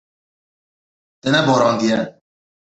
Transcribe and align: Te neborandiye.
Te 1.21 1.29
neborandiye. 1.37 2.03